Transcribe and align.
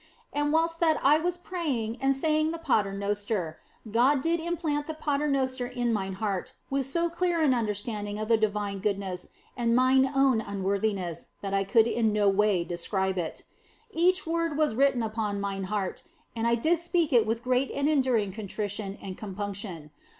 And 0.33 0.51
whilst 0.51 0.79
that 0.79 0.99
I 1.03 1.19
was 1.19 1.37
praying 1.37 1.97
and 2.01 2.15
saying 2.15 2.49
the 2.49 2.57
Paternoster, 2.57 3.59
God 3.91 4.21
did 4.23 4.39
implant 4.39 4.87
that 4.87 4.99
Paternoster 4.99 5.67
in 5.67 5.93
mine 5.93 6.13
heart 6.13 6.53
with 6.71 6.87
so 6.87 7.07
clear 7.07 7.39
an 7.39 7.53
understanding 7.53 8.17
of 8.17 8.27
the 8.27 8.35
Divine 8.35 8.79
goodness 8.79 9.29
and 9.55 9.75
mine 9.75 10.09
own 10.15 10.41
unworthiness 10.41 11.27
that 11.41 11.53
I 11.53 11.63
could 11.63 11.85
in 11.85 12.11
no 12.11 12.27
way 12.29 12.63
describe 12.63 13.19
it. 13.19 13.43
Each 13.91 14.25
word 14.25 14.57
was 14.57 14.73
written 14.73 15.03
upon 15.03 15.39
mine 15.39 15.65
heart 15.65 16.01
and 16.35 16.47
I 16.47 16.55
did 16.55 16.79
speak 16.79 17.13
it 17.13 17.27
with 17.27 17.43
great 17.43 17.69
and 17.69 17.87
enduring 17.87 18.31
contrition 18.31 18.97
and 19.03 19.15
compunction. 19.15 19.91